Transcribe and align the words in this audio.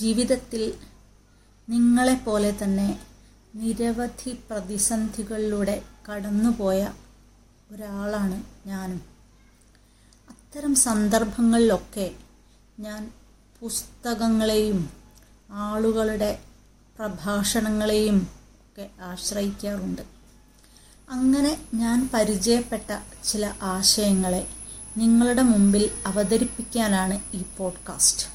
ജീവിതത്തിൽ 0.00 0.74
നിങ്ങളെപ്പോലെ 1.68 2.58
തന്നെ 2.62 3.00
നിരവധി 3.54 4.38
പ്രതിസന്ധികളിലൂടെ 4.50 5.82
കടന്നുപോയ 6.12 6.92
ഒരാളാണ് 7.72 8.44
ഞാനും. 8.66 9.02
അത്തരം 10.28 10.74
സന്ദർഭങ്ങളിലൊക്കെ 10.74 12.10
ഞാൻ 12.78 13.12
പുസ്തകങ്ങളെയും 13.60 14.90
ആളുകളുടെ 15.50 16.38
പ്രഭാഷണങ്ങളെയും 16.98 18.28
ഒക്കെ 18.60 18.90
ആശ്രയിക്കാറുണ്ട്. 19.00 20.02
അങ്ങനെ 21.10 21.58
ഞാൻ 21.74 22.10
പരിചയപ്പെട്ട 22.14 23.00
ചില 23.24 23.54
ആശയങ്ങളെ 23.62 24.48
നിങ്ങളുടെ 24.96 25.42
മുമ്പിൽ 25.42 25.90
അവതരിപ്പിക്കാനാണ് 26.06 27.20
ഈ 27.34 27.44
പോഡ്കാസ്റ്റ്. 27.56 28.33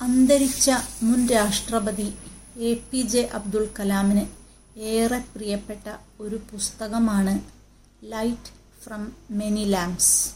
അന്തരിച്ച 0.00 0.70
മുൻ 1.02 1.28
രാഷ്ട്രപതി 1.28 2.06
എ 2.56 2.74
പി 2.90 3.02
ജെ 3.02 3.30
അബ്ദുൽ 3.32 3.68
കലാമിന് 3.78 4.24
ഏറെ 4.76 5.24
പ്രിയപ്പെട്ട 5.34 5.86
ഒരു 6.20 6.40
പുസ്തകമാണ് 6.50 7.34
ലൈറ്റ് 8.04 8.52
ഫ്രം 8.84 9.12
മെനി 9.30 9.64
ലാംസ് 9.64 10.30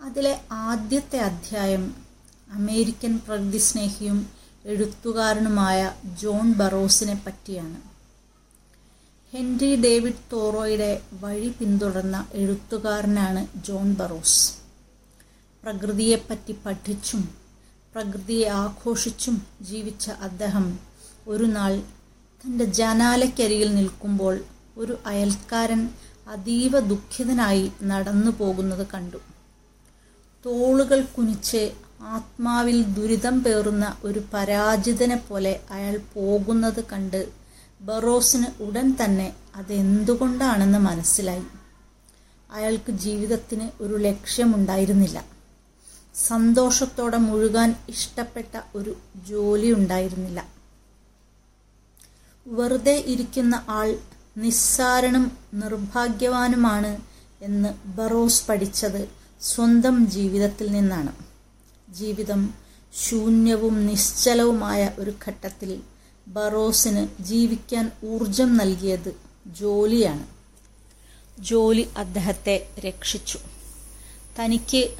അതിലെ 0.00 0.40
ആദ്യത്തെ 0.50 1.18
അധ്യായം 1.18 1.84
അമേരിക്കൻ 2.52 3.18
പ്രകൃതിസ്നേഹിയും 3.18 4.18
എഴുത്തുകാരനുമായ 4.64 5.80
ജോൺ 6.22 6.52
ബറോസിനെ 6.52 7.22
പറ്റിയാണ്. 7.24 7.78
ഹെൻറി 9.32 9.74
ഡേവിഡ് 9.76 10.24
തോറോയുടെ 10.32 11.02
വഴി 11.20 11.48
പിന്തുടർന്ന 11.58 12.26
എഴുത്തുകാരനാണ് 12.34 13.46
ജോൺ 13.64 13.92
ബറോസ്. 13.94 14.52
പ്രകൃതിയെപ്പറ്റി 15.62 16.56
പഠിച്ചും 16.66 17.47
പ്രകൃതിയെ 17.98 18.48
ആഘോഷിച്ചും 18.48 19.42
ജീവിച്ച 19.62 20.10
അദ്ദേഹം 20.10 20.78
ഒരു 21.28 21.44
നാൾ 21.44 21.82
തന്റെ 22.44 22.64
ജനാലയ്ക്കരികിൽ 22.64 23.74
നിൽക്കുമ്പോൾ 23.74 24.40
ഒരു 24.76 24.98
അയൽക്കാരൻ 25.06 25.90
അതീവ 26.28 26.78
ദുഃഖിതനായി 26.78 27.72
നടന്നു 27.82 28.30
പോകുന്നത് 28.30 28.86
കണ്ടു. 28.86 29.16
തോളുകൾ 30.46 31.00
കുനിച്ച് 31.00 31.72
ആത്മാവിൽ 32.00 32.82
ദുരിതം 32.82 33.44
പേറുന്ന 33.44 33.96
ഒരു 34.04 34.22
പരാജിതനെ 34.34 35.16
പോലെ 35.16 35.60
അയാൾ 35.70 36.00
പോകുന്നത് 36.14 36.84
കണ്ട് 36.84 37.28
ബറോസിന് 37.80 38.62
ഉടൻ 38.62 38.96
തന്നെ 39.04 39.34
അതെന്തുകൊണ്ടാണെന്ന് 39.56 40.78
മനസ്സിലായി. 40.78 41.42
അയാൾക്ക് 42.50 42.90
ജീവിതത്തിന് 42.90 43.68
ഒരു 43.80 43.96
ലക്ഷ്യമുണ്ടായിരുന്നില്ല. 43.96 45.37
സന്തോഷത്തോടെ 46.14 47.16
മുഴുകാൻ 47.16 47.76
ഇഷ്ടപ്പെട്ട 47.88 48.60
ഒരു 48.74 48.96
ജോലി 49.28 49.72
ഉണ്ടായിരുന്നില്ല. 49.72 50.48
വെറുതെ 52.46 53.04
ഇരിക്കുന്ന 53.06 53.64
ആൾ 53.68 53.98
നിസ്സാരനും 54.36 55.38
നിർഭാഗ്യവാനുമാണ് 55.54 57.00
എന്ന് 57.42 57.88
ബറോസ് 57.88 58.46
പഠിച്ചത് 58.48 59.08
സ്വന്തം 59.40 60.10
ജീവിതത്തിൽ 60.10 60.72
നിന്നാണ്. 60.72 61.12
ജീവിതം 61.92 62.54
ശൂന്യവും 62.94 63.86
നിശ്ചലവുമായ 63.86 64.90
ഒരു 64.98 65.12
ഘട്ടത്തിൽ 65.28 65.80
ബറോസിന് 66.28 67.22
ജീവിക്കാൻ 67.22 67.92
ഊർജം 68.04 68.56
നൽകിയത് 68.56 69.16
ജോലിയാണ്. 69.46 70.26
ജോലി 71.40 71.88
അദ്ദേഹത്തെ 71.96 72.68
രക്ഷിച്ചു. 72.78 73.38
തനിക്ക് 74.38 74.96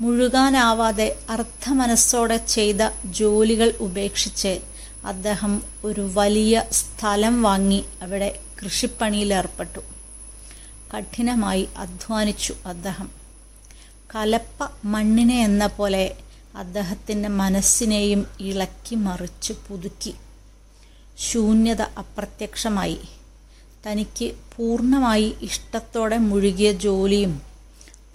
മുഴുകാനാവാതെ 0.00 1.18
അർത്ഥമനസ്സോടെ 1.30 2.36
ചെയ്ത 2.36 2.76
ജോലികൾ 3.04 3.74
ഉപേക്ഷിച്ച് 3.80 4.60
അദ്ദേഹം 5.04 5.62
ഒരു 5.84 6.10
വലിയ 6.14 6.64
സ്ഥലം 6.72 7.42
വാങ്ങി 7.42 7.84
അവിടെ 8.02 8.40
കൃഷിപ്പണിയിലേർപ്പെട്ടു 8.64 9.80
കഠിനമായി 10.92 11.68
അധ്വാനിച്ചു 11.76 12.54
അദ്ദേഹം. 12.66 13.10
കലപ്പ 14.14 14.68
മണ്ണിനെ 14.84 15.40
എന്ന 15.40 15.66
പോലെ 15.66 16.16
അദ്ദേഹത്തിന്റെ 16.56 17.28
മനസ്സിനെയും 17.28 18.26
ഇളക്കി 18.40 18.94
മറിച്ച് 18.94 19.52
പുതുക്കി. 19.68 20.14
ശൂന്യത 21.18 21.82
അപ്രത്യക്ഷമായി. 21.82 23.00
തനിക്ക് 23.86 24.32
പൂർണമായി 24.56 25.36
ഇഷ്ടത്തോടെ 25.42 26.18
മുഴുകിയ 26.18 26.72
ജോലിയും 26.72 27.42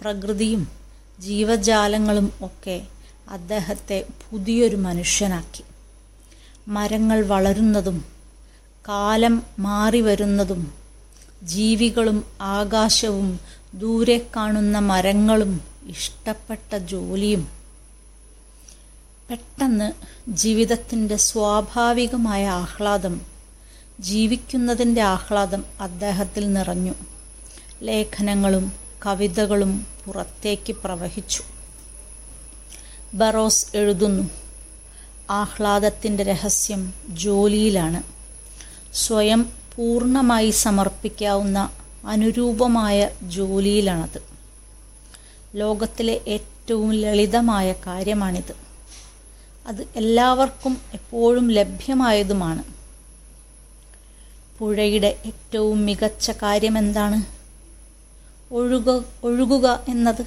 പ്രകൃതിയും 0.00 0.85
ജീവജാലങ്ങളും 1.20 2.32
ഒക്കെ 2.42 2.86
അദ്ദേഹത്തെ 3.28 4.06
പുതിയൊരു 4.30 4.76
മനുഷ്യനാക്കി. 4.76 5.64
മരങ്ങൾ 6.68 7.26
വളരുന്നതും 7.26 8.04
കാലം 8.88 9.42
മാറി 9.58 10.00
വരുന്നതും 10.00 10.74
ജീവികളും 11.42 12.24
ആകാശവും 12.40 13.40
ദൂരെ 13.74 14.26
കാണുന്ന 14.36 14.78
മരങ്ങളും 14.78 15.60
ഇഷ്ടപ്പെട്ട 15.86 16.76
ജോലിയും 16.76 17.48
പെട്ടെന്ന് 19.30 19.92
ജീവിതത്തിന്റെ 20.30 21.16
സ്വാഭാവികമായ 21.16 22.48
ആഹ്ലാദം 22.48 23.20
ജീവിക്കുന്നതിന്റെ 24.00 25.00
ആഹ്ലാദം 25.00 25.64
അദ്ദേഹത്തിൽ 25.80 26.52
നിറഞ്ഞു. 26.52 26.92
ലേഖനങ്ങളും 27.82 28.72
കവിതകളും 29.06 29.95
പുറത്തേക്ക് 30.06 30.72
പ്രവഹിച്ചു. 30.72 31.42
ബറോസ് 33.14 33.76
എഴുതുന്നു 33.76 34.30
ആഹ്ലാദത്തിന്റെ 35.30 36.22
രഹസ്യം 36.22 36.94
ജോലിയിലാണ്. 37.08 38.02
സ്വയം 38.94 39.52
പൂർണമായി 39.76 40.50
സമർപ്പിക്കാവുന്ന 40.50 41.70
അനുരൂപമായ 42.06 43.10
ജോലിയിലാണത്. 43.22 44.22
ലോകത്തിലെ 45.54 46.20
ഏറ്റവും 46.28 46.92
ലളിതമായ 46.92 47.72
കാര്യമാണിത്. 47.72 48.56
അത് 49.66 49.86
എല്ലാവർക്കും 49.96 50.78
എപ്പോഴും 50.94 51.50
ലഭ്യമായതുമാണ്. 51.50 52.62
പുഴയുടെ 54.58 55.18
ഏറ്റവും 55.26 55.86
മികച്ച 55.86 56.30
കാര്യമെന്താണ്? 56.30 57.35
ഒഴുക 58.52 59.04
ഒഴുകുക 59.24 59.84
എന്നത്. 59.88 60.26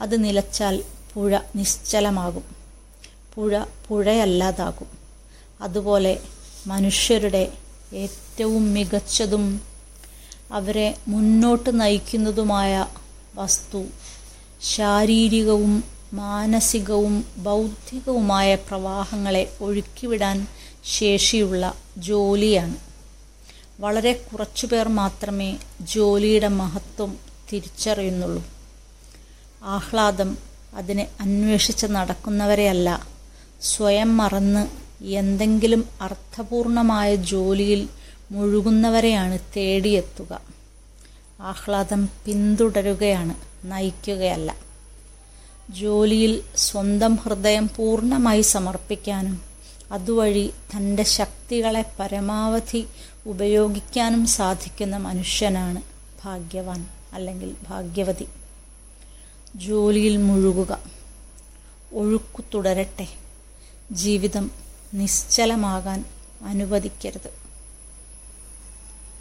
അത് 0.00 0.24
നിലച്ചാൽ 0.24 0.84
പുഴ 1.14 1.38
നിശ്ചലമാകും. 1.56 2.44
പുഴ 3.34 3.64
പുഴയല്ലാതാകും. 3.88 4.86
അതുപോലെ 5.60 6.20
മനുഷ്യരുടെ 6.66 7.52
ഏറ്റവും 7.94 8.74
മികച്ചതും 8.74 9.60
അവരെ 10.52 10.98
മുന്നോട്ട് 11.08 11.80
നയിക്കുന്നതുമായ 11.80 12.86
വസ്തു 13.34 13.84
ശാരീരികവും 14.62 15.84
മാനസികവും 16.12 17.24
ബൗദ്ധികവുമായ 17.36 18.54
പ്രവാഹങ്ങളെ 18.54 19.52
ഒഴുക്കിവിടാൻ 19.60 20.46
ശേഷിയുള്ള 20.84 21.74
ജോലിയാണ്. 21.96 22.87
വളരെ 23.80 24.12
കുറച്ചു 24.12 24.66
പേർ 24.66 24.88
മാത്രമേ 24.88 25.58
ജോലിയുടെ 25.80 26.48
മഹത്വം 26.48 27.18
തിരിച്ചറിയുന്നുള്ളൂ. 27.52 28.44
ആഹ്ലാദം 29.62 30.38
അതിനെ 30.74 31.08
അന്വേഷിച്ച് 31.20 31.86
നടക്കുന്നവരെയല്ല 31.86 33.06
സ്വയം 33.62 34.16
മറന്ന് 34.16 34.66
എന്തെങ്കിലും 35.04 35.84
അർത്ഥപൂർണമായ 36.00 37.14
ജോലിയിൽ 37.14 37.88
മുഴുകുന്നവരെയാണ് 38.30 39.38
തേടിയെത്തുക. 39.56 40.40
ആഹ്ലാദം 41.40 42.08
പിന്തുടരുകയാണ് 42.24 43.34
നയിക്കുകയല്ല. 43.64 44.56
ജോലിയിൽ 45.70 46.42
സ്വന്തം 46.56 47.16
ഹൃദയം 47.16 47.70
പൂർണമായി 47.76 48.40
സമർപ്പിക്കാനും 48.40 49.47
അതുവഴി 49.92 50.52
തന്റെ 50.76 51.02
ശക്തികളെ 51.02 51.84
പരമാവധി 51.98 52.86
ഉപയോഗിക്കാനും 53.26 54.26
സാധിക്കുന്ന 54.26 54.96
മനുഷ്യനാണ് 54.96 55.82
ഭാഗ്യവാൻ 56.24 56.88
അല്ലെങ്കിൽ 57.12 57.56
ഭാഗ്യവതി. 57.68 58.28
ജോലിയിൽ 59.56 60.16
മുഴുകുക. 60.16 60.78
ഒഴുക്കു 61.92 62.42
തുടരട്ടെ. 62.54 63.06
ജീവിതം 63.92 64.50
നിശ്ചലമാകാൻ 64.94 66.04
അനുവദിക്കരുത്. 66.44 67.47